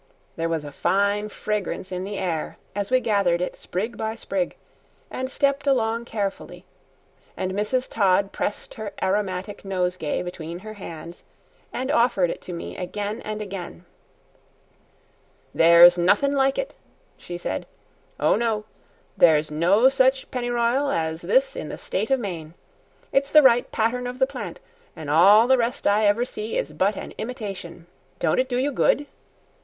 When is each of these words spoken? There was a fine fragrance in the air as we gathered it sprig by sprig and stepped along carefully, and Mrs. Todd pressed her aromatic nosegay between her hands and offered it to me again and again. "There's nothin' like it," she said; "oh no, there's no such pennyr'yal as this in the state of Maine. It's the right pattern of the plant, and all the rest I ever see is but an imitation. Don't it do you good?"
There 0.35 0.49
was 0.49 0.65
a 0.65 0.71
fine 0.71 1.29
fragrance 1.29 1.91
in 1.91 2.05
the 2.05 2.17
air 2.17 2.57
as 2.73 2.89
we 2.89 2.99
gathered 2.99 3.39
it 3.39 3.55
sprig 3.55 3.97
by 3.97 4.15
sprig 4.15 4.55
and 5.11 5.29
stepped 5.29 5.67
along 5.67 6.05
carefully, 6.05 6.65
and 7.37 7.51
Mrs. 7.51 7.87
Todd 7.87 8.31
pressed 8.31 8.73
her 8.73 8.93
aromatic 8.99 9.63
nosegay 9.63 10.23
between 10.23 10.57
her 10.65 10.73
hands 10.73 11.21
and 11.71 11.91
offered 11.91 12.31
it 12.31 12.41
to 12.41 12.51
me 12.51 12.75
again 12.77 13.21
and 13.21 13.43
again. 13.43 13.85
"There's 15.53 15.99
nothin' 15.99 16.33
like 16.33 16.57
it," 16.57 16.73
she 17.15 17.37
said; 17.37 17.67
"oh 18.19 18.35
no, 18.35 18.65
there's 19.15 19.51
no 19.51 19.87
such 19.87 20.31
pennyr'yal 20.31 20.89
as 20.89 21.21
this 21.21 21.55
in 21.55 21.69
the 21.69 21.77
state 21.77 22.09
of 22.09 22.19
Maine. 22.19 22.55
It's 23.11 23.29
the 23.29 23.43
right 23.43 23.71
pattern 23.71 24.07
of 24.07 24.17
the 24.17 24.25
plant, 24.25 24.59
and 24.95 25.11
all 25.11 25.45
the 25.45 25.59
rest 25.59 25.85
I 25.85 26.07
ever 26.07 26.25
see 26.25 26.57
is 26.57 26.73
but 26.73 26.95
an 26.95 27.13
imitation. 27.19 27.85
Don't 28.17 28.39
it 28.39 28.49
do 28.49 28.57
you 28.57 28.71
good?" 28.71 29.05